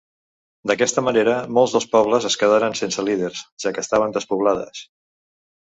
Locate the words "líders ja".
3.11-3.77